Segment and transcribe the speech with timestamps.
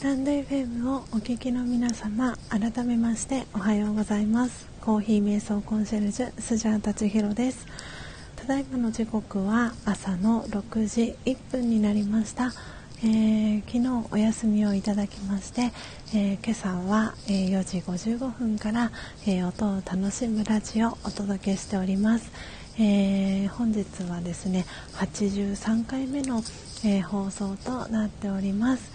[0.00, 4.66] タンド FM をお聞きの皆様改めましておはようございます。
[4.80, 7.66] コーヒー瞑想コンシェルジュスジャータチヒロです。
[8.34, 12.50] ただいまの時刻は朝の6時1分になりました。
[13.04, 15.70] えー、昨日お休みをいただきまして、
[16.14, 18.92] えー、今朝は、えー、4時55分から、
[19.26, 22.30] え音を楽しむラジオをお届けしております、
[22.78, 26.42] え本日はですね83回目の、
[26.86, 28.92] え放送となっております、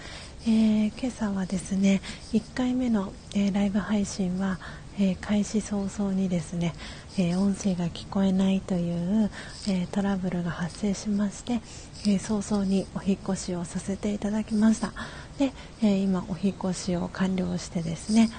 [0.47, 4.59] え今朝はですね1回目の、えライブ配信は、
[4.99, 6.75] え開始早々にですね、
[7.17, 9.31] え音声が聞こえないという、
[9.67, 11.61] えトラブルが発生しまして
[12.07, 14.93] えー、早々にお引越しをさせていただきました。
[15.39, 18.29] で、えー、今お引越しを完了してですね、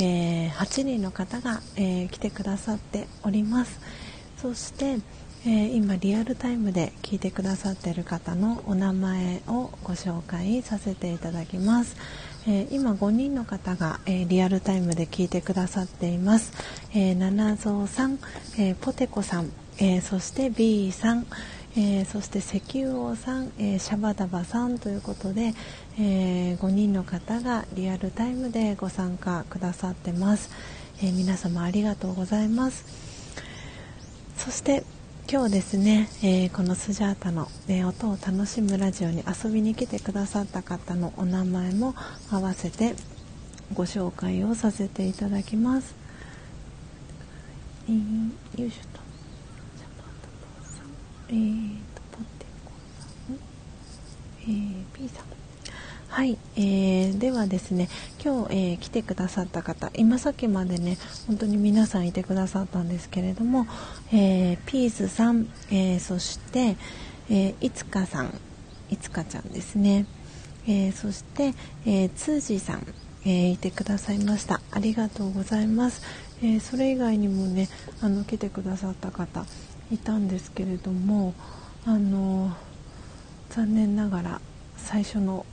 [0.00, 3.80] えー、8人の方が、え来てくださっております。
[4.38, 4.96] そして、
[5.44, 11.96] え今リアルタイムで聞いてくださっている方のお名前をご紹介させていただきます、
[12.46, 16.52] え今5人の方が、えリアルタイムで聞いてくださっています、
[16.94, 18.20] え七蔵さん、
[18.56, 21.26] えポテコさん、えそして B さん
[21.74, 25.54] えー、そして石油王さん、えー、シャバダバさんということで、
[25.98, 30.50] えー、5人の方がリアルタイムでご参加くださってます、
[31.02, 32.84] え皆様ありがとうございます。
[34.36, 34.84] そして
[35.32, 41.94] 今日ですね、えこのスジャータの、え音を楽しむラジオに遊びに来てくださった方のお名前も
[42.30, 42.94] 合わせて
[43.72, 45.94] ご紹介をさせていただきます、
[47.88, 47.92] え
[48.60, 48.80] よいしょ
[51.30, 52.72] えーと、ポテコ
[53.24, 53.36] さん、
[54.42, 55.31] えー、P さん。
[56.12, 57.88] はい、えー、ではですね、
[58.22, 63.66] 今日、えー、来てくださった方、今さっきまでね、本当に皆さんいてくださったんですけれども、
[64.12, 66.76] えー、ピースさん、えー、そして、
[67.30, 68.38] えー、いつかさん、
[68.90, 70.04] いつかちゃんですね、
[70.68, 71.54] えー、そして、
[71.86, 72.86] えー、つーじさん、
[73.24, 74.60] えー、いてくださいました。
[74.70, 76.02] ありがとうございます。
[76.42, 77.70] えー、それ以外にもね、
[78.02, 79.46] あの来てくださった方、
[79.90, 81.32] いたんですけれども
[81.86, 82.54] あの
[83.48, 84.40] 残念ながら
[84.76, 85.46] 最初の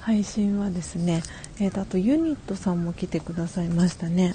[0.00, 1.22] 配信はですね、
[1.60, 4.34] えーと、あとユニットさんも来てくださいましたね。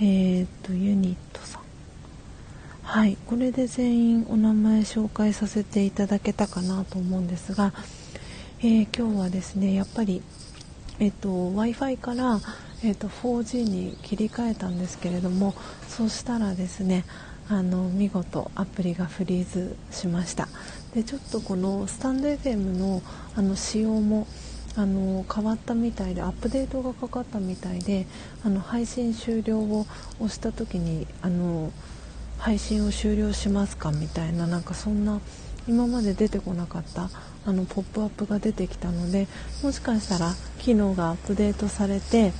[0.00, 1.62] えっ、ー、とユニットさん。
[2.82, 7.72] はいこれで全員お名前紹介させていただけたかなと思うんですが、
[8.60, 10.20] えー、今日はですねやっぱり
[10.98, 12.38] え、ー、と w i f i から、
[12.84, 15.54] えーと 4G に切り替えたんですけれども
[15.88, 17.04] そしたらですね
[17.48, 20.48] あの見事アプリがフリーズしました。
[20.94, 23.02] でちょっとこのスタンド FM の
[23.34, 24.26] あの仕様も
[24.74, 28.06] あの変わったみたいでアップデートがかかったみたいで
[28.44, 29.86] あの配信終了を
[30.18, 31.72] 押した時にあの
[32.38, 35.20] 配信を終了しますかみたいななんかそんな
[35.68, 37.10] 今まで出てこなかった
[37.44, 39.28] あのポップアップが出てきたので
[39.62, 42.32] もしかしたら機能がアップデートされて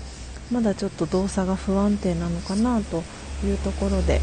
[0.51, 3.03] まだちょっと動作が不安定なのかなと
[3.45, 4.21] いうところで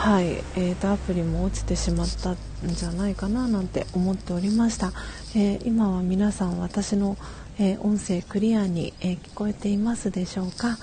[0.00, 2.36] はい、えーと、アプリも落ちてしまったん
[2.68, 4.94] じゃないかななんて思っておりました、
[5.36, 7.18] えー、今は皆さん私の、
[7.58, 10.78] えー、音声クリアに、えー、聞こえていますでしょうか、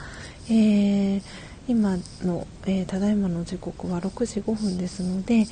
[0.52, 1.24] え
[1.68, 5.46] 今の、えただいまの時刻は6時5分ですのでえ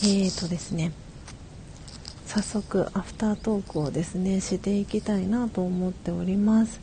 [0.00, 0.92] ーとですね
[2.24, 6.80] 早速アフタートークをですねしていきたいなと思っております。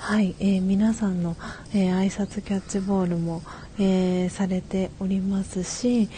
[0.00, 1.36] はい、えー、皆さんの、
[1.74, 3.42] えー、挨拶キャッチボールも、
[3.78, 6.08] えー、されておりますし、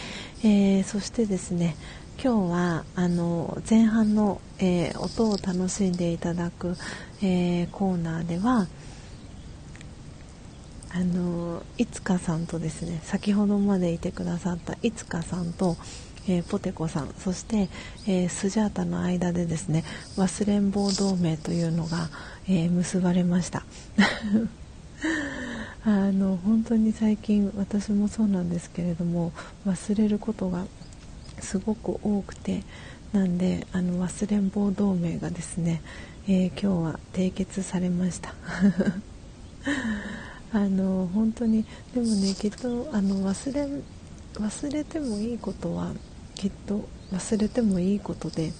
[0.44, 1.76] えそしてですね
[2.22, 6.76] 今日はあの前半の、え音を楽しんでいただく、
[7.22, 8.68] えコーナーでは
[10.94, 15.76] あのいつかさんとですね先ほどまでいてくださったいつかさんと、
[16.28, 17.68] えー、ポテコさんそして、
[18.06, 19.84] えー、スジャータの間でですね
[20.16, 22.10] 忘れん坊同盟というのが、
[22.48, 23.64] えー、結ばれました。
[25.84, 29.32] あの本当に最近私もそうなんですけれども
[29.66, 30.64] 忘れることが
[31.40, 32.62] すごく多くて
[33.12, 35.82] なんであの忘れん坊同盟がですね、
[36.28, 38.34] えー、今日は締結されました。
[40.54, 41.64] あの本当に
[41.94, 43.66] でもねきっとあの忘れ
[44.34, 45.92] 忘れてもいいことは
[46.34, 48.52] きっと忘れてもいいことで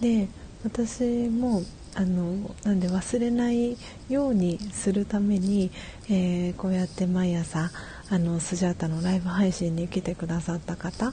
[0.00, 0.28] で
[0.64, 1.62] 私も
[1.94, 3.76] あのなんで忘れない
[4.08, 5.70] ようにするために、
[6.08, 7.70] えー、こうやって毎朝
[8.10, 11.12] あのスジャータのライブ配信に来てくださった方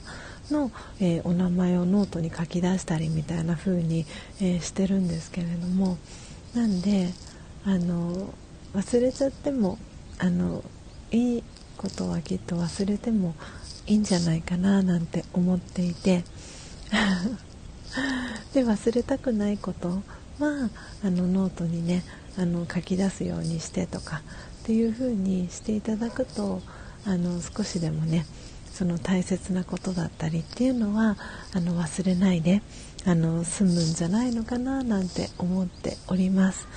[0.52, 4.06] の、えー、お名前をノートに書き出したりみたいな風に、
[4.40, 5.98] えー、してるんですけれども
[6.54, 7.10] なんで
[7.66, 8.34] あの
[8.74, 9.78] 忘れちゃっても
[10.20, 10.64] あの
[11.12, 11.44] いい
[11.78, 13.36] ことはきっと忘れても
[13.88, 16.24] いいんじゃないかななんて思っていて。
[18.54, 20.02] で忘れたくないこと
[20.40, 20.70] は
[21.04, 22.04] あのノートにね
[22.38, 24.22] あの書き出すようにしてとか
[24.64, 26.62] っていう風にしていただくと
[27.06, 28.26] あの少しでもね
[28.72, 31.18] その大切なことだったりっていうのは
[31.54, 32.62] あの忘れないで
[33.06, 36.68] あの済むんじゃないのかななんて思っております。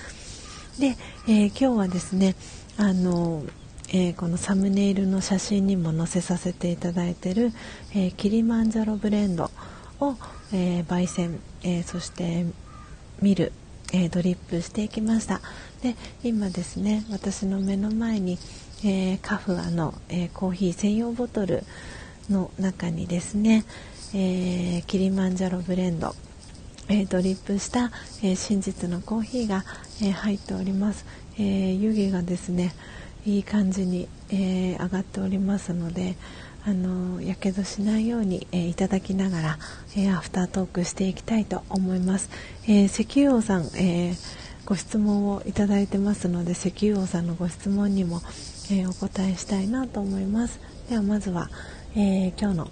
[0.79, 0.97] で、
[1.27, 2.37] えー、今日はですね
[2.79, 3.45] あの
[3.93, 7.53] えー、このサムネイルの写真にも載せさせていただいてる、
[7.93, 9.51] えー、キリマンジャロブレンド
[9.99, 10.15] を、
[10.53, 12.47] え、焙煎、えそして
[13.23, 13.53] 見る、
[13.93, 15.41] えドリップしていきました。
[15.83, 18.39] で今ですね私の目の前に、
[18.85, 21.65] えカフアの、えコーヒー専用ボトル
[22.29, 23.65] の中にですね、
[24.15, 26.15] えキリマンジャロブレンド
[26.89, 27.93] えドリップした、
[28.23, 29.65] え真実のコーヒーが、
[30.03, 31.05] え入っております、
[31.39, 32.75] え湯気がですね
[33.27, 36.17] いい感じに、え、上がっておりますので
[36.65, 39.59] あのやけどしないように、えー、いただきながら、
[39.97, 42.31] えー、アフタートークしていきたいと思います、
[42.69, 44.15] え石油王さん、え
[44.67, 48.21] ご質問をいただいてますので石油王さんのご質問にも、
[48.71, 50.61] えお答えしたいなと思います。
[50.89, 51.51] ではまずは、
[51.97, 52.71] え今日の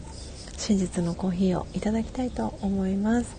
[0.58, 3.37] 真実のコーヒーをいただきたいと思います。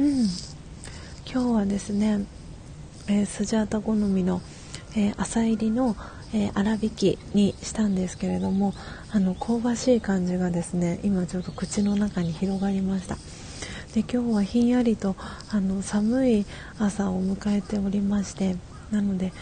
[0.00, 2.24] 今日はですね、
[3.06, 4.40] えー、スジャータ好みの、
[4.96, 5.94] えー、朝入りの、
[6.32, 8.72] えー、粗挽きにしたんですけれども
[9.12, 13.16] あの香ばしい感じがですね今ちょっと口の中に広がりました。
[13.92, 15.16] で今日はひんやりと
[15.50, 16.46] あの寒い
[16.78, 18.56] 朝を迎えておりまして
[18.90, 19.32] なので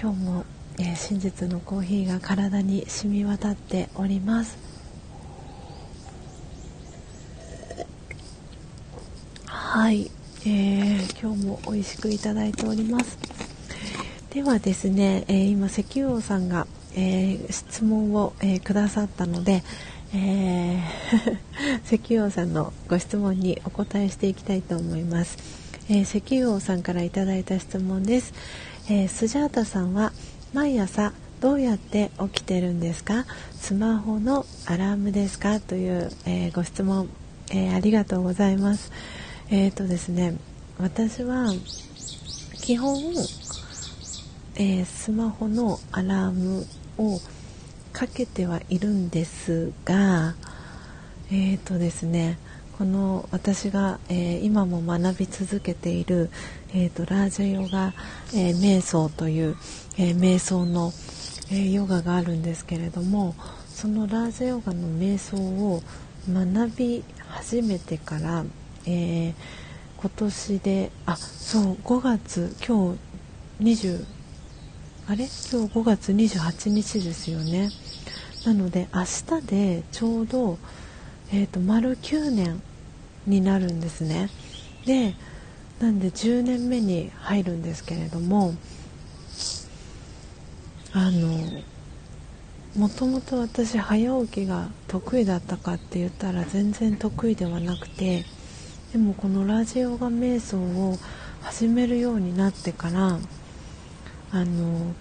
[0.00, 0.44] 今日も、
[0.80, 4.65] え真実のコーヒーが体に染み渡っております。
[9.78, 10.10] はい、
[10.46, 13.18] えー、今日も美味しくいただいております。
[14.30, 19.62] ではですね、えー、今石油王さんが、えー、質問を、えくださったので、
[20.14, 20.80] え
[21.84, 25.36] 石油 王さんのご質問にお答えしていきたいと思います、
[25.90, 28.32] え石油王さんからいただいた質問です、
[28.88, 30.10] えスジャータさんは
[30.54, 31.12] 毎朝
[31.42, 33.26] どうやって起きてるんですか？
[33.60, 35.60] スマホのアラームですか？
[35.60, 37.10] という、えご質問、
[37.50, 38.90] えありがとうございます。
[39.48, 40.36] えっ、ー、とですね
[40.78, 41.52] 私は
[42.54, 43.00] 基本、
[44.56, 46.66] えー、スマホのアラーム
[46.98, 47.20] を
[47.92, 50.34] かけてはいるんですが
[51.30, 52.38] え、ー、とですね
[52.76, 56.28] この私が、えー、今も学び続けている、
[56.74, 57.94] えーと、ラージャヨガ、
[58.34, 59.56] えー、瞑想という、
[59.96, 60.92] え瞑想の、
[61.50, 63.34] えヨガがあるんですけれども
[63.66, 65.82] そのラージャヨガの瞑想を
[66.28, 68.44] 学び始めてから
[68.86, 69.34] えー、
[70.00, 72.96] 今年であそう5月今
[73.60, 74.04] 日20
[75.08, 75.16] あれ？
[75.16, 77.70] 今日5月28日ですよね。
[78.44, 79.04] なので明
[79.40, 80.58] 日でちょうど、
[81.32, 82.62] えーと、丸9年
[83.26, 84.30] になるんですね。
[84.84, 85.14] で
[85.80, 88.54] なんで10年目に入るんですけれども
[90.92, 91.62] あの
[92.76, 98.24] もともと私早起きが得意だったかって言ったら全然得意ではなくて
[98.96, 100.96] でもこのラジオガ瞑想を
[101.42, 103.18] 始めるようになってから
[104.32, 104.94] あの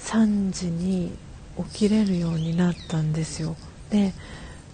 [0.00, 1.12] 3時に
[1.56, 3.54] 起きれるようになったんですよ。
[3.90, 4.12] で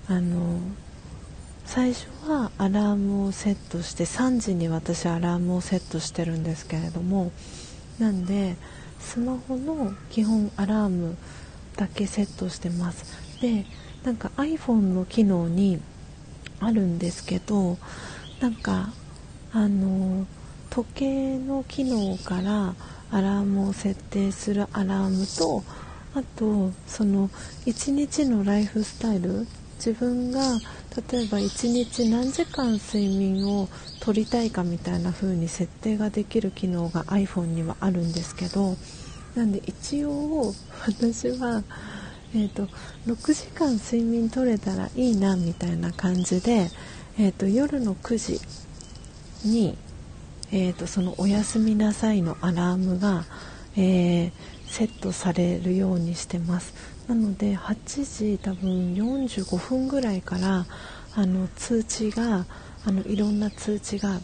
[0.08, 0.60] あの
[1.66, 7.32] 最初はアラームをセットして3時に私アラームをセットしてるんですけれども
[7.98, 8.56] なんで
[8.98, 11.18] スマホの基本アラーム
[11.76, 13.04] だけセットしてます。
[13.42, 13.66] で
[14.04, 15.82] なんか iPhone の機能に
[16.60, 17.76] あるんですけど
[18.44, 18.92] なんか
[19.54, 20.26] あの
[20.68, 22.74] 時計の機能から
[23.10, 25.64] アラームを設定するアラームと
[26.14, 27.30] あとその
[27.64, 29.46] 1日のライフスタイル。
[29.76, 30.40] 自分が
[31.10, 33.68] 例えば1日何時間睡眠を
[34.00, 38.76] とりたいかみたいな風に設定ができる機能が iPhone にはあるんですけど
[39.34, 40.54] なんで一応
[40.86, 41.64] 私は、
[42.34, 42.68] えーと、
[43.06, 46.70] 6時間睡眠取れたらいいなみたいな感じで
[47.16, 49.78] えーと、夜の9時に、
[50.50, 53.24] えーと、その「おやすみなさい」のアラームが、
[53.76, 54.32] えー、
[54.66, 56.74] セットされるようにしてます。
[57.06, 60.66] なので8時多分45分ぐらいから
[61.14, 62.46] あの通知が
[62.84, 64.18] あのいろんな通知が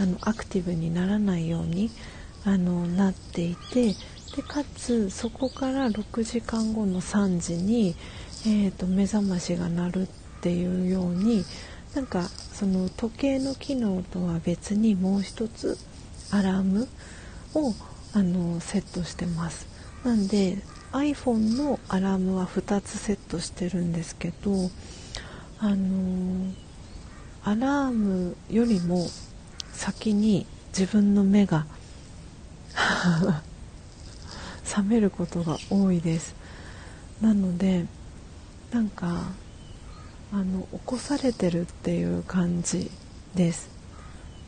[0.00, 1.90] あのアクティブにならないように
[2.44, 3.94] あのなっていて
[4.34, 7.94] でかつそこから6時間後の3時に、
[8.44, 10.06] えーと目覚ましが鳴るっ
[10.40, 11.44] ていうように
[11.94, 15.78] なんかその時計の機能とは別にもう一つ
[16.30, 16.88] アラーム
[17.54, 17.72] を
[18.12, 19.68] あのセットしてます。
[20.04, 20.58] なんで
[20.92, 24.70] iPhone のアラームは2つセットしてるんですけど
[25.58, 26.52] あの、
[27.42, 29.06] アラームよりも
[29.72, 31.66] 先に自分の目が
[34.64, 36.34] 覚めることが多いです。
[37.20, 37.86] なので
[38.72, 39.32] なんか
[40.32, 42.90] あの起こされてるっていう感じ
[43.34, 43.70] です。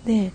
[0.04, 0.32] で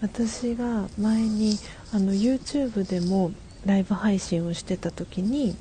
[0.00, 1.58] 私が前に
[1.92, 3.32] あの YouTube でも
[3.64, 5.56] ライブ配信をしてた時に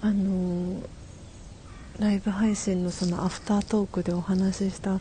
[0.00, 0.80] あの
[1.98, 5.00] ライブ配信のそのアフタートークでお話しした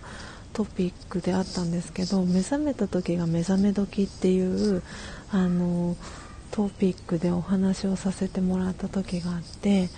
[0.54, 4.82] トピックであったんですけど目覚めた時が目覚め時っていう
[5.32, 5.96] あの
[6.50, 9.90] トピックでお話をさせてもらった時があって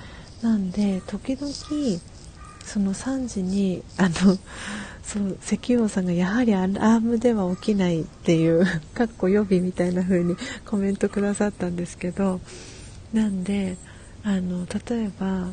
[0.41, 2.01] なんで時々
[2.69, 4.37] その3時にあの
[5.03, 8.63] そう石王さんがやはりアラームでは起きないっていう
[8.93, 10.35] かっこ予備みたいな風に
[10.67, 12.39] コメントくださったんですけど
[13.11, 13.75] なんで
[14.23, 15.47] あの例えば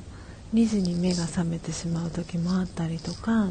[0.52, 3.48] 2時に目が覚めてしまう時もあったりとか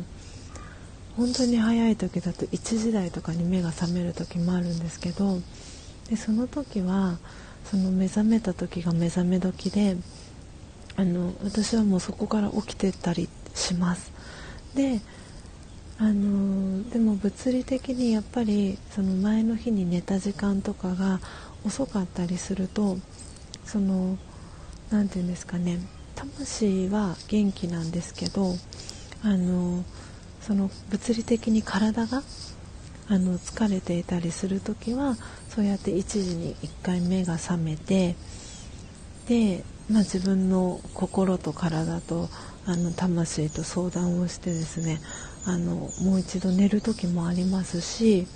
[1.18, 5.39] 本当に早い時だと1時台とかに目が覚める時もあるんですけど
[6.07, 7.18] でその時は
[7.72, 9.97] その目覚めた時が目覚め時で
[10.97, 14.12] あの私はもうそこから起きてたりします。
[14.76, 15.01] で
[15.97, 21.22] あのでも物理的にやっぱりその前の日に寝た時間とかが
[21.66, 22.97] 遅かったりすると
[23.64, 24.18] その
[24.91, 25.80] 何て言うんですかね
[26.16, 28.56] 魂は元気なんですけど
[29.24, 29.86] あの
[30.41, 32.22] その物理的に体が
[33.08, 35.16] あの疲れていたりする時は
[35.49, 38.16] そうやって1時に1回目が覚めて
[39.28, 42.30] で、まあ、自分の心と体と
[42.68, 44.99] あの魂と相談をしてですね
[45.45, 48.28] あのもう一度寝る時もありますし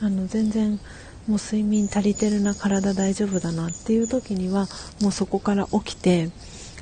[0.00, 0.80] あの全然
[1.26, 4.66] もう睡眠足りてるな体大丈夫だなっていう時には
[5.00, 6.30] もうそこから起きて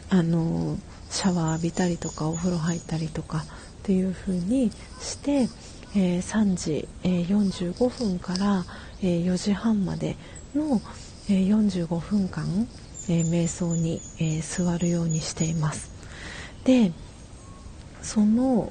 [0.09, 0.79] あの
[1.11, 3.43] シャワー浴びたりとかお風呂入ったりとかっ
[3.83, 4.71] ていう風に
[5.01, 5.49] して、
[5.97, 8.65] えー、3時、えー、45分から、
[9.03, 10.17] えー、4時半まで
[10.55, 10.81] の、
[11.29, 12.67] え45分間、
[13.09, 15.98] え瞑想に、え座るようにしています。
[16.69, 16.93] で
[18.03, 18.71] その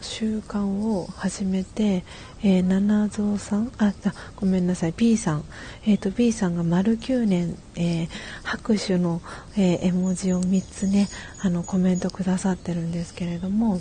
[0.00, 2.04] 習慣を始めて、
[2.44, 3.92] えー、七蔵さんあ
[4.36, 5.44] ごめんなさい B さん、
[5.84, 8.08] えーと、B さんが丸9年、えー、
[8.44, 9.20] 拍手の、
[9.56, 11.08] えー、絵文字を3つね
[11.40, 13.80] あのコメントくださってるんですけれども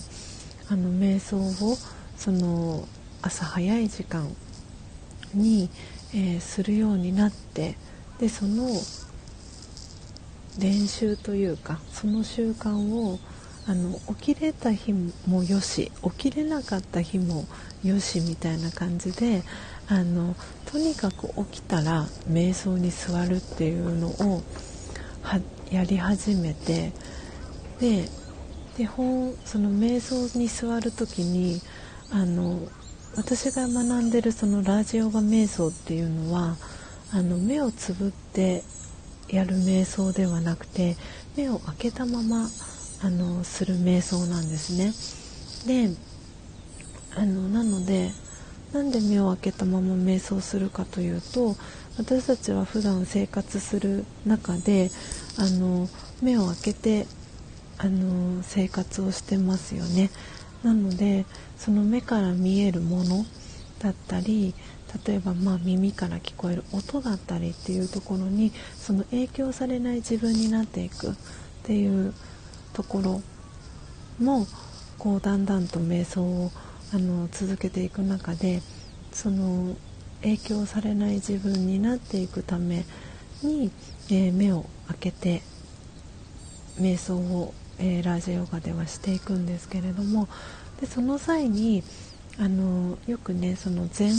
[0.69, 1.77] あの瞑想を
[2.17, 2.87] その
[3.21, 4.35] 朝早い時間
[5.35, 5.69] に、
[6.15, 7.75] えするようになって
[8.19, 8.67] でその
[10.59, 13.19] 練習というかその習慣を
[13.65, 17.45] あの起きれた日もよし起きれなかった日も
[17.83, 19.41] よしみたいな感じで
[19.87, 20.35] あの
[20.71, 24.41] とにかく起きたら瞑想に座るっていうのを
[25.71, 26.91] やり始めて
[27.79, 28.09] で
[28.77, 31.61] で本その瞑想に座る時に
[32.11, 32.59] あの
[33.15, 36.57] 私が学んでるそのラジオガ瞑想っていうのは
[37.11, 38.63] あの目をつぶって
[39.29, 40.97] やる瞑想ではなくて
[41.37, 42.49] 目を開けたまま
[43.03, 44.93] あのする瞑想なんですね。
[45.67, 45.93] で
[47.15, 48.11] あのなので
[48.71, 51.55] なんで目を開けたまま瞑想するかというと
[51.97, 54.89] 私たちは普段生活する中で
[55.37, 55.87] あの
[56.21, 57.05] 目を開けて
[57.77, 60.09] あの生活をしてますよね
[60.63, 61.25] なので
[61.57, 63.25] その目から見えるもの
[63.79, 64.55] だったり
[65.05, 71.13] 例えばまあ耳から聞こえる音だったりっていうところにその影響されない自分になっていくっ
[71.63, 72.13] ていう
[72.73, 73.21] ところ
[74.19, 74.45] も
[74.97, 76.51] こうだんだんと瞑想を
[76.93, 78.61] あの続けていく中で
[79.11, 79.75] その
[80.21, 82.85] 影響されない自分になっていくため
[83.41, 83.71] に、
[84.09, 85.41] えー、目を開けて
[86.79, 90.27] 瞑想を、えー、ラージヨガではしていくんですけれども
[90.79, 91.83] でその際に
[92.39, 94.13] あのよくねその禅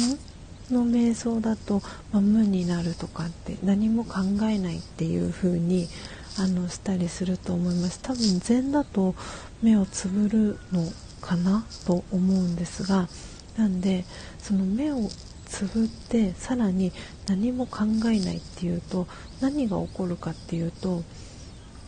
[0.71, 1.81] の瞑想だと、
[2.13, 5.89] まあ、無になるとかって何も考えないっていう風に
[6.37, 8.01] あにしたりすると思います。
[8.03, 9.15] 多分禅だと
[9.63, 10.91] 目をつぶるの
[11.21, 13.09] かなと思うんですが
[13.57, 14.05] なんで
[14.39, 15.09] その目を
[15.47, 16.93] つぶってさらに
[17.27, 19.07] 何も考えないっていうと
[19.41, 21.03] 何が起こるかっていうと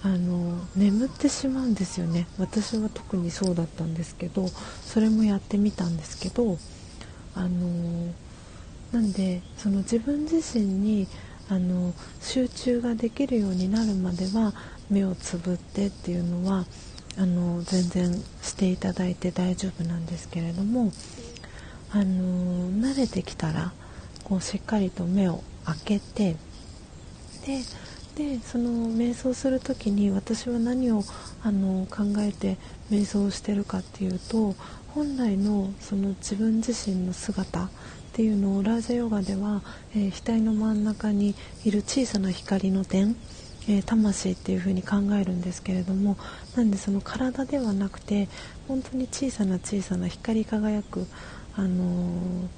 [0.02, 2.28] あの眠ってしまうんですよね。
[2.39, 4.47] 私は特にそうだったんですけど
[4.85, 6.59] それもやってみたんですけど
[7.35, 8.14] あの
[8.93, 11.09] なんでその自分自身に
[11.48, 14.52] あの集中ができるようになるまでは
[14.90, 16.64] 目をつぶってっていうのは
[17.18, 20.93] あの全然していただいて大丈夫なんですけれども
[21.93, 23.73] あの慣れてきたら
[24.24, 26.36] こうしっかりと目を開けて
[27.47, 27.62] で
[28.16, 31.02] でその瞑想する時に私は何を
[31.43, 32.56] あの考えて
[32.90, 34.55] 瞑想してるかっていうと
[34.94, 37.68] 本来のその自分自身の姿
[38.16, 39.60] っていうのをラージャヨガでは、
[39.94, 41.34] えー、額の真ん中に
[41.66, 43.14] いる小さな光の点、
[43.68, 46.16] えー、魂っていうふうに考えるんですけれども
[46.56, 48.30] なんでその体ではなくて
[48.68, 51.06] 本当に小さな小さな光り輝く、
[51.56, 52.48] あのー、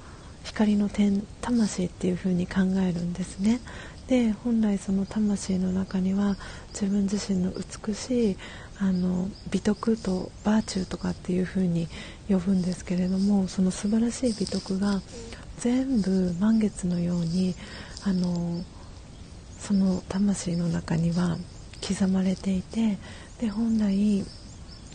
[0.45, 3.59] 光の点魂っていうふうに考えるんですね。
[4.07, 6.37] で本来その魂の中には
[6.69, 8.37] 自分自身の美しい
[8.79, 11.87] あの美徳とバーチューとかっていう風に
[12.27, 15.01] 呼ぶんですけれどもその素晴らしい美徳が
[15.59, 17.55] 全部満月のように
[18.03, 18.63] あの
[19.59, 21.37] その魂の中には
[21.85, 22.97] 刻まれていて
[23.39, 24.25] で本来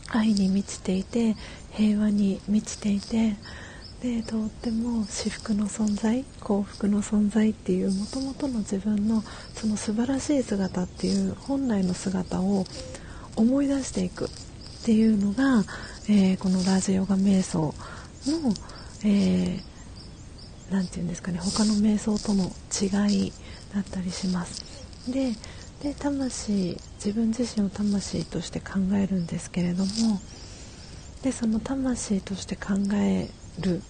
[0.09, 1.37] 愛に満ちていて
[1.73, 3.37] 平和に満ちていて
[4.03, 9.23] でとっても至福の存在幸福の存在っていうもともとの自分の
[9.55, 12.67] その素晴らしい姿っていう本来の姿を
[13.37, 14.29] 思い出していくっ
[14.85, 15.65] ていうのが、
[16.09, 17.75] えー、このラジヨガ瞑想
[18.27, 18.53] の、
[19.05, 19.74] えー、
[20.71, 23.33] 何て言うんですかね他の瞑想との違い
[23.75, 24.65] だったりします。
[25.11, 25.33] で
[25.83, 30.19] で魂自分自身を魂として考えるんですけれども
[31.23, 33.29] でその魂として考え
[33.61, 33.83] る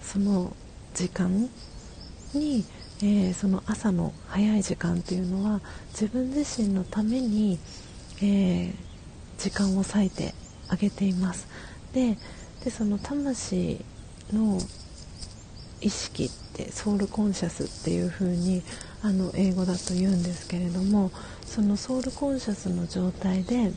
[0.00, 0.54] その
[0.94, 1.48] 時間
[2.32, 2.64] に、
[3.02, 5.60] えー、その朝の早い時間というのは
[5.90, 7.58] 自分自身のために、
[8.22, 8.72] えー、
[9.38, 10.34] 時間を割いて
[10.68, 11.48] あげています。
[11.92, 12.16] で
[12.64, 13.84] でその魂
[14.32, 14.60] の
[15.80, 18.62] 意識ってソウルコンシャスっていう風に
[19.02, 21.10] あに英語だと言うんですけれども
[21.46, 23.72] そのソウルコンシャスの状態で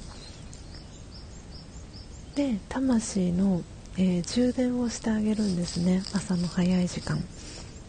[2.36, 3.62] で魂の
[3.96, 6.02] えー、充電をしてあげるんですね。
[6.14, 7.24] 朝の早い時間。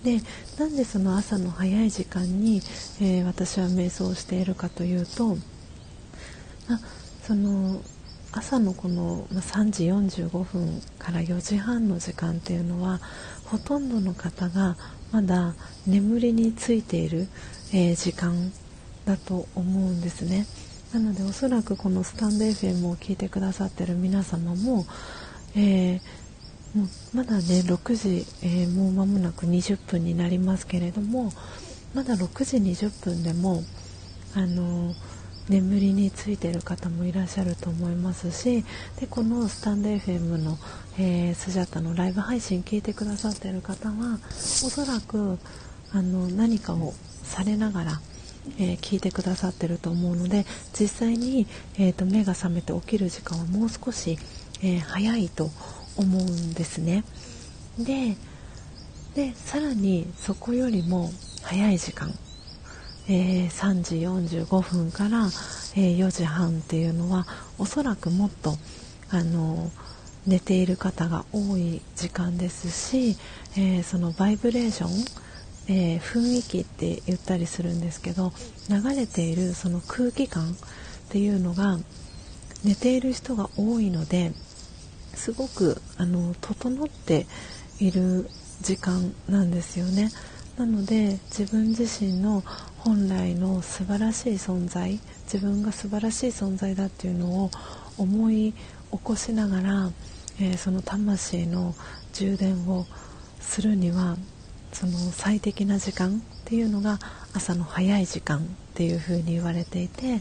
[0.02, 0.20] で
[0.58, 2.60] なんでその朝の早い時間に、
[3.00, 5.38] えー、私は瞑想しているかというと
[6.68, 6.78] あ
[7.22, 7.80] その
[8.30, 13.00] 朝のこの3時45分から4時半の時間っていうのは
[13.46, 14.76] ほとんどの方が
[15.12, 15.54] まだ
[15.86, 17.28] 眠りについている、
[17.72, 18.52] えー、時間
[19.04, 20.46] だと思うんですね。
[20.92, 24.86] なのでおそらくこのスタンド FM を聞いてくださってる皆様も
[25.56, 31.32] えー、もうまだね6時、えー、もう間もなく20分になりますけれども
[31.94, 33.62] まだ6時20分でも
[34.34, 34.92] あの
[35.48, 38.64] 眠りについている方もいらっしゃると思いますし
[39.00, 40.58] でこのスタンド FM の、
[40.98, 45.38] えー、スジャタのライブ配信聞いてくださっている方はおそらく
[45.92, 46.92] あの何かを
[47.22, 48.00] されながら、
[48.58, 50.46] えー、聞いてくださっていると思うので
[50.78, 51.46] 実際に、
[51.78, 54.18] えーと目が覚めて起きる時間はもう少し
[54.62, 55.50] えー、早いと
[55.96, 57.04] 思うんですね。
[57.78, 58.16] で
[59.14, 61.10] でさらにそこよりも
[61.42, 62.12] 早い時間、
[63.06, 63.96] えー、3時
[64.36, 65.26] 45分から、
[65.76, 67.26] えー、4時半っていうのは
[67.58, 68.54] おそらくもっと
[69.10, 69.70] あの
[70.26, 73.16] 寝ている方が多い時間ですし、
[73.58, 74.90] え、そのバイブレーション、
[75.68, 78.32] え、雰囲気って言ったりするんですけど
[78.70, 80.54] 流れているその空気感っ
[81.10, 81.78] ていうのが
[82.64, 84.32] 寝ている人が多いので
[85.12, 87.26] すごくあの整って
[87.78, 88.28] いる
[88.62, 90.10] 時間なんですよね。
[90.56, 92.42] なので自分自身の
[92.78, 97.50] 本来の素晴らしい存在自分が素晴らしい存在だっていうのを
[97.98, 99.90] 思い起こしながら、
[100.40, 101.74] えー、その魂の
[102.12, 102.86] 充電を
[103.40, 104.16] するには
[104.72, 106.98] その最適な時間っていうのが
[107.32, 108.40] 朝の早い時間っ
[108.74, 110.20] ていうふうに言われていて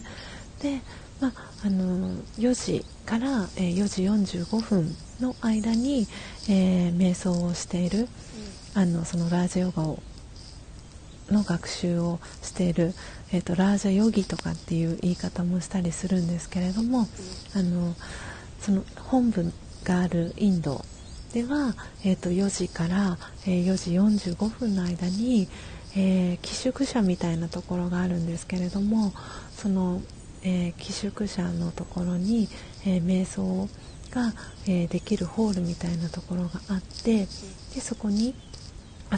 [0.62, 0.82] で
[1.22, 3.88] まあ、あの4時から、えー、4
[4.26, 6.06] 時45分の間に、
[6.50, 8.10] えー、瞑想をしている、
[8.76, 10.04] うん、あのそのラージャヨガを
[11.30, 12.94] の学習をしている、
[13.32, 17.06] えーと、ラージャヨギとかっていう言い方もしたりするんですけれども、うん、
[17.60, 17.96] あの
[18.60, 20.84] その本部があるインド
[21.34, 25.48] では、えーと、4時から、えー、4時45分の間に、
[25.96, 29.14] えー、寄宿舎みたいなところがあるんですけれども
[29.56, 30.02] その
[30.44, 32.50] えー、寄宿舎のところに、
[32.86, 33.70] えー、瞑想
[34.12, 34.34] が、
[34.68, 37.28] えー、できるホールみたいなところがあってで
[37.82, 38.36] そこに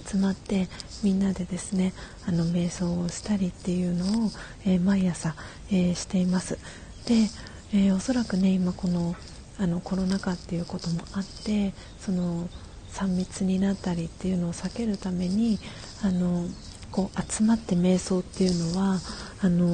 [0.04, 0.68] 集まって
[1.04, 1.94] みんなでですね
[2.28, 4.32] あの瞑想をしたりっていうのを、
[4.66, 5.36] え毎朝、
[5.72, 6.58] えしています。
[7.06, 7.30] で、
[7.74, 9.16] えおそらくね今この
[9.58, 12.50] あのコロナ禍っていうこともあってその
[12.92, 15.60] 3密になったりっていうのを避けるために
[16.02, 16.46] あの
[16.92, 19.00] こう集まって瞑想っていうのは
[19.42, 19.68] あの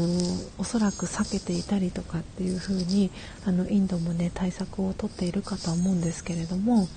[0.57, 3.11] おそらく避けていたりとかっていう風に
[3.45, 6.87] あにインドもね対策をとっているかと思うんですけれども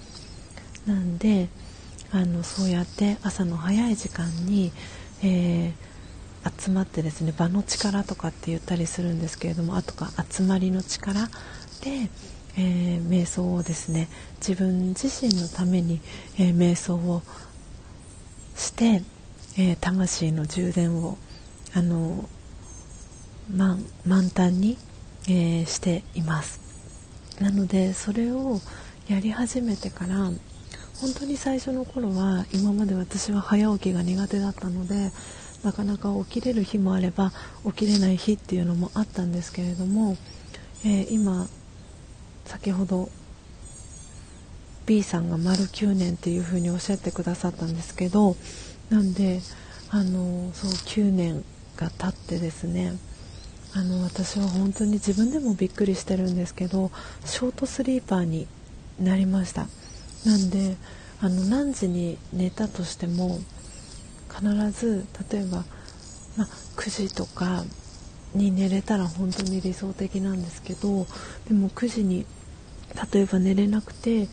[0.86, 1.48] なんで
[2.14, 4.70] あのそうやって朝の早い時間に、
[5.24, 11.26] えー、集まってですね場の力とかって言ったりするんですけれどもあとか集まりの力
[11.82, 12.08] で、
[12.56, 16.00] えー、瞑想をですね自分自身のために、
[16.38, 17.22] えー、瞑想を
[18.54, 19.02] して、
[19.58, 21.18] え、魂の充電を
[21.74, 22.28] あの
[23.50, 24.78] 満満タンに、
[25.28, 26.60] えしています。
[27.40, 28.60] なのでそれを
[29.08, 30.30] やり始めてから
[31.04, 35.12] 本当に最初の頃は今まで私は早起きが苦手だったので
[35.62, 37.30] なかなか起きれる日もあれば
[37.66, 40.16] 起きれない日っていうのもあったんですけれども、
[40.82, 41.46] えー、今
[42.46, 43.10] 先ほど
[44.86, 48.34] B さんが丸9年っていうふうにおっしゃってくださったんですけど
[48.88, 49.42] なんで
[49.90, 51.44] あのそう9年
[51.76, 52.94] が経ってですね
[53.74, 56.90] あの私は本当に自分でもびっくりしてるんですけど
[57.26, 58.48] ショートスリーパーに
[58.98, 59.68] なりました。
[60.24, 60.76] なんで
[61.20, 63.38] あの何時に寝たとしても
[64.28, 65.64] 必ず例えば、
[66.36, 67.64] まあ、9時とか
[68.34, 71.06] に寝れたら本当に理想的なんですけど
[71.46, 72.26] でも9時に
[73.12, 74.28] 例えば寝れなくて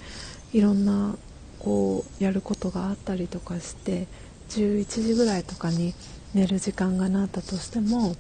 [0.54, 1.16] いろんな
[1.60, 4.08] こうやることがあったりとかして
[4.50, 5.94] 11時ぐらいとかに
[6.34, 8.16] 寝る時間がなったとしても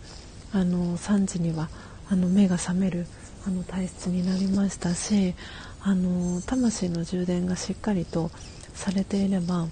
[0.53, 1.69] あの3時には
[2.09, 3.07] あの目が覚める
[3.47, 5.33] あの体質になりましたし
[5.83, 8.29] あの魂の充電がしっかりと
[8.73, 9.67] されていれば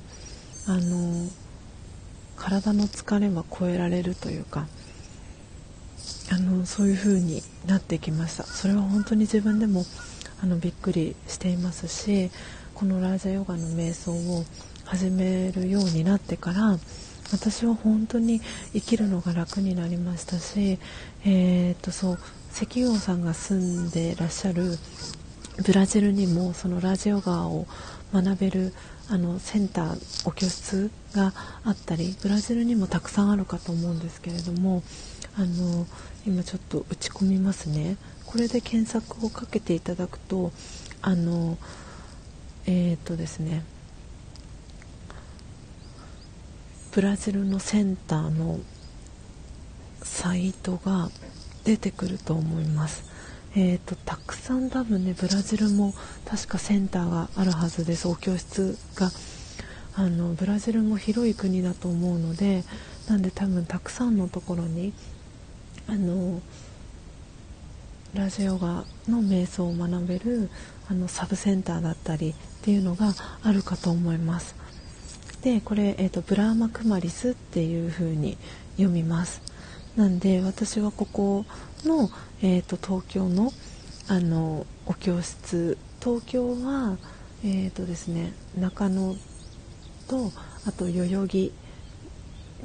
[0.68, 1.27] あの
[2.36, 4.68] 体の疲れは超えられるというか
[6.31, 8.44] あのそういう風になってきました。
[8.44, 9.84] それは本当に自分でも
[10.41, 12.31] あのびっくりしていますし
[12.73, 14.45] このラージャヨガの瞑想を
[14.86, 16.77] 始めるようになってから
[17.31, 18.41] 私は本当に
[18.73, 20.80] 生きるのが楽になりましたし、
[21.26, 22.19] えー、っとそう
[22.52, 24.77] 石油王さんが住んでらっしゃる
[25.65, 27.68] ブラジルにもそのラジオガを
[28.14, 28.73] 学べる
[29.10, 31.34] あのセンターお教室が
[31.65, 34.84] あったりブラジルにもたくさんあるかと思うんですけれども
[35.36, 35.86] あの
[36.26, 37.98] 今ちょっと打ち込みますね。
[38.26, 40.52] これで検索をかけていただくと
[41.02, 41.57] あの
[42.68, 43.64] えっ、とですね
[46.91, 48.60] ブラジルのセンターの
[50.03, 51.10] サイトが
[51.64, 53.09] 出てくると思います。
[53.56, 55.94] えーと、たくさん多分ねブラジルも
[56.26, 58.08] 確かセンターがあるはずです。
[58.08, 59.12] お教室が。
[59.96, 62.64] あのブラジルも広い国だと思うので
[63.10, 64.94] なんで多分たくさんのところに
[65.88, 66.42] あの
[68.14, 70.50] ラジオガの瞑想を学べる
[70.90, 73.14] あのサブセンターだったりっていうのが
[73.44, 74.56] あるかと思います。
[75.42, 78.38] でこれ、えーと、ブラーマクマリスっていう風に
[78.78, 79.42] 読みます。
[79.96, 81.46] なんで私はここ
[81.86, 82.10] の、
[82.42, 83.52] えーと、東京の
[84.08, 85.78] あのお教室。
[86.02, 86.98] 東京は、
[87.44, 89.16] えーとですね、中野
[90.08, 90.32] と
[90.66, 91.54] あと代々木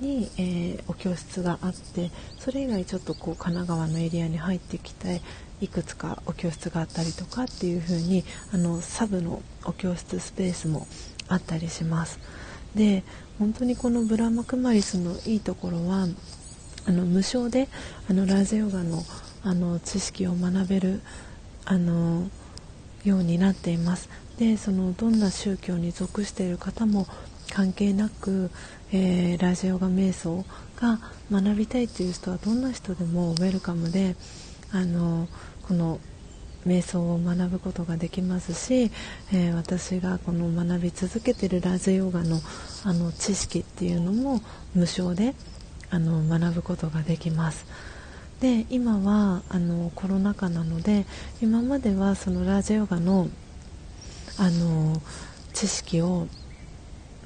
[0.01, 5.21] に、えー、お教室があってそれ以外ちょっとこう神奈川のエリアに入ってきて
[5.61, 10.87] いくつかお教室があったりとかっていう風にあにサブのお教室スペースも
[11.29, 12.19] あったりします。
[12.75, 13.05] で
[13.39, 16.07] 本当にこのブラマクマリスのいいところは
[16.87, 17.69] あの無償で
[18.09, 19.03] あのラージヨガの
[19.43, 21.01] あの知識を学べる
[21.65, 22.29] あの
[23.05, 24.09] ようになっています。
[24.39, 27.07] でそのどんな宗教に属している方も
[27.53, 28.51] 関係なく、
[28.93, 30.45] えー、ラジオガ瞑想
[30.81, 30.99] が
[31.31, 34.17] 学びたいという人はどんな人でもウェルカムで
[34.73, 35.29] あの
[35.69, 36.01] この
[36.67, 38.91] 瞑想を学ぶことができますし、
[39.33, 42.41] えー、私がこの学び続けているラジオガの
[42.85, 44.41] あの知識っていうのも
[44.75, 45.35] 無償で
[45.95, 47.67] あの学ぶことができます。
[48.41, 51.07] で今はあのコロナ禍なので
[51.41, 53.29] 今まではそのラージヨガの
[54.37, 55.01] あの
[55.53, 56.27] 知識を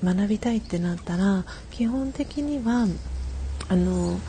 [0.04, 2.86] 学びたいってなったら基本的には
[3.70, 4.20] あの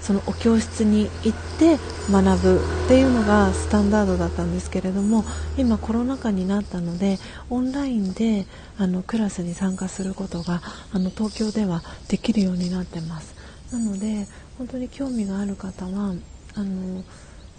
[0.00, 1.76] そのお教室に行って
[2.08, 5.24] 学ぶっていうのがスタンダードだったんですけれども
[5.56, 7.18] 今コロナ禍になったので
[7.50, 8.46] オンラインで
[8.78, 10.62] あのクラスに参加することが
[10.92, 13.37] あの東京ではできるようになってます
[13.72, 14.26] なので
[14.56, 16.14] 本当に興味がある方は
[16.54, 17.04] あの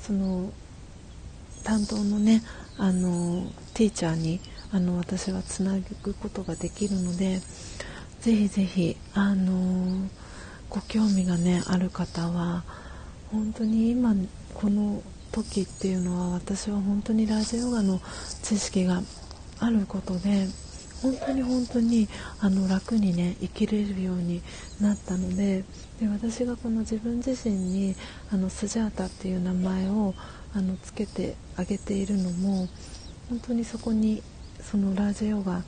[0.02, 0.52] その
[1.64, 2.42] 担当のね
[2.78, 4.40] あのティーチャーに
[4.72, 7.40] あの私はつなぐことができるので
[8.22, 10.08] ぜひぜひあの
[10.70, 12.64] ご興味がねある方は
[13.32, 14.16] 本当に今
[14.54, 18.00] この時っていうのは私は本当にラジオヨガの
[18.44, 19.02] 知識が
[19.60, 20.48] あることで
[21.02, 22.08] 本当に本当に
[22.40, 24.42] あの楽にね生きれるように
[24.82, 25.64] なったので
[26.00, 27.96] で私がこの自分自身に
[28.32, 30.14] あのスジャータっていう名前を
[30.54, 32.68] あのつけてあげているのも
[33.30, 34.24] 本当にそこに
[34.62, 35.64] そのラージヨガ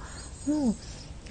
[0.47, 0.75] の、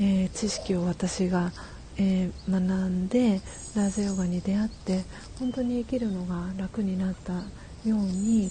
[0.00, 1.52] えー、知識を私が、
[1.98, 3.40] えー、学んで
[3.74, 5.04] ラージヨガに出会って
[5.38, 7.40] 本当に生きるのが楽になったよ
[7.84, 8.50] うに、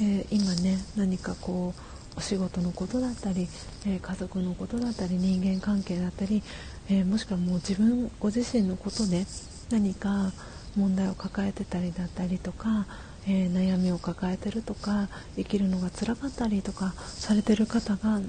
[0.00, 3.48] えー、今ね何かこうお仕事のことだったり、
[3.86, 6.42] えー、家族のことだったり人間関係だったり、
[6.88, 9.26] えもしくはもう自分ご自身のことで
[9.70, 10.32] 何か
[10.76, 12.86] 問題を抱えてたりだったりとか、
[13.26, 18.20] え悩みを抱えてるとか生きるのが辛かったりとかされてる方が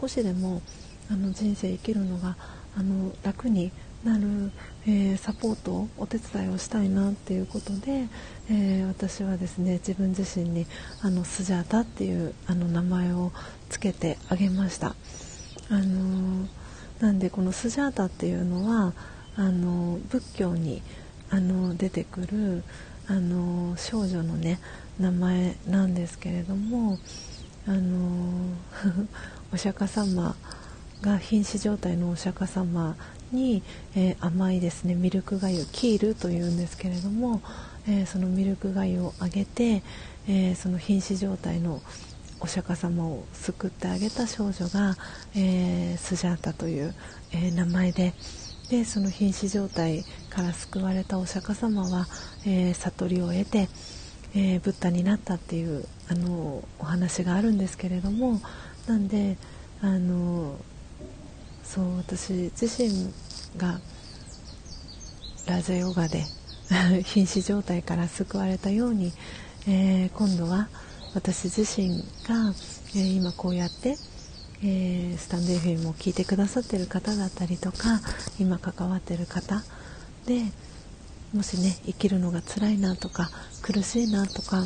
[0.00, 0.62] 少しでも
[1.10, 2.36] あの人生生きるのが
[2.76, 3.70] あの楽に
[4.04, 4.50] なる、
[4.88, 8.06] え、サポートお手伝いをしたいなっていうことで、
[8.50, 10.66] え、私はですね自分自身に
[11.02, 13.32] あのスジャータっていうあの名前を
[13.68, 14.94] つけてあげました。
[15.68, 16.46] あの、
[17.00, 18.94] なんでこのスジャータっていうのは
[19.36, 20.82] あの仏教に
[21.30, 22.62] あの出てくる
[23.08, 24.58] あの少女のね
[24.98, 26.98] 名前なんですけれども
[27.66, 28.54] あの
[29.52, 30.36] お釈迦様
[31.02, 32.96] が瀕死状態のお釈迦様
[33.32, 33.62] に、
[33.94, 37.42] えー、甘いですねミルクがゆキールというんですけれども、
[37.88, 39.82] えー、そのミルクがゆをあげて、
[40.28, 41.82] えー、その瀕死状態の
[42.40, 44.94] お釈迦様を救ってあげた少女が、
[45.34, 46.94] えスジャータという、
[47.32, 48.12] え名前で
[48.68, 52.06] でその瀕死状態から救われたお釈迦様は、
[52.44, 53.68] え悟りを得て、
[54.34, 58.40] えブッダになったっていうあのお話があるんですけれども
[58.86, 59.38] なんで
[59.80, 60.56] あの
[61.66, 63.12] そう私自身
[63.56, 63.80] が
[65.46, 66.24] ラジャヨガで
[67.04, 69.12] 瀕死状態から救われたように、
[69.66, 70.68] えー、今度は
[71.14, 72.54] 私自身が、
[72.94, 73.96] えー、今こうやって、
[74.62, 78.00] えー、スタンド FM を聞いてくださってる方だったりとか
[78.38, 79.62] 今関わってる方
[80.26, 80.44] で
[81.32, 83.30] もしね生きるのが辛いなとか
[83.62, 84.64] 苦しいなとか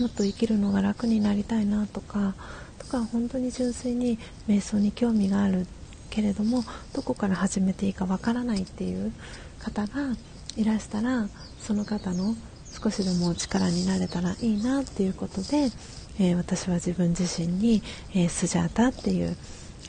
[0.00, 2.34] もっと生きるのが楽になりたいなとか
[2.78, 4.18] とか本当に純粋に
[4.48, 5.66] 瞑想に興味がある
[6.14, 6.64] けれども
[6.94, 9.12] どこから始めていいかわからないっていう
[9.58, 10.16] 方が
[10.56, 11.28] いらしたら
[11.60, 12.36] その方の
[12.82, 15.70] 少しでも力になれたらいいなっていうことで、
[16.20, 17.82] えー、私は自分自身に、
[18.14, 19.36] えー、スジャータっていう、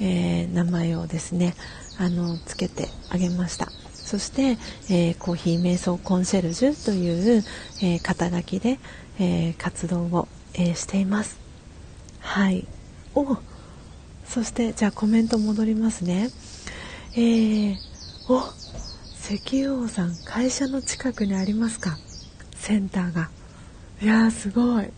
[0.01, 1.53] えー、名前をですね
[1.99, 3.69] あのつけてあげました。
[3.93, 7.43] そして、えコーヒー瞑想コンシェルジュという、
[7.81, 8.77] え肩書きで、
[9.17, 11.39] え活動を、えしています。
[12.19, 12.67] はい。
[13.15, 13.35] お
[14.27, 16.29] そしてじゃあコメント戻りますね。
[17.13, 17.77] えー、
[18.27, 18.53] お
[19.13, 21.97] 石油王さん会社の近くにありますか？
[22.53, 23.29] センターが。
[24.01, 24.85] いやーすごい。
[24.85, 24.89] い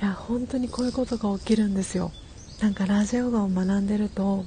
[0.00, 2.12] や本当にこういうことが起きるんですよ。
[2.60, 4.44] なんかラジオガを学んでると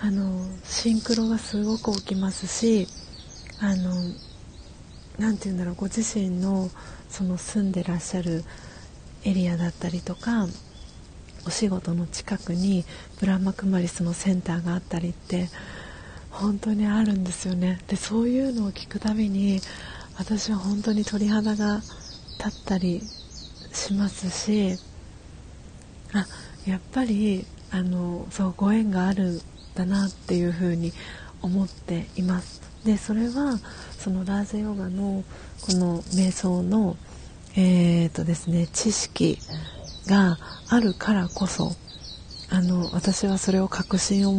[0.00, 2.88] あのシンクロがすごく起きますし
[3.60, 3.94] あの
[5.18, 6.70] なて言うんだろうご自身の
[7.08, 8.44] その住んでらっしゃる
[9.24, 10.48] エリアだったりとか
[11.48, 12.84] お仕事の近くに
[13.20, 15.48] ブラマクマリスのセンターがあったりって
[16.30, 17.78] 本当にあるんですよね。
[17.88, 19.58] でそういうのを聞くたびに
[20.18, 21.76] 私は本当に鳥肌が
[22.38, 23.00] 立ったり
[23.72, 24.78] しますし
[26.12, 26.26] あ
[26.66, 29.40] やっぱりあのそうご縁があるん
[29.74, 30.92] だなっていうふうに
[31.40, 32.60] 思っています。
[32.84, 33.58] でそれは
[33.98, 35.24] そのラーゼヨガの
[35.62, 36.98] この瞑想の
[37.56, 39.38] えーとですね、知識
[40.08, 41.76] があるからこそ
[42.48, 44.32] あの私はそれを確信を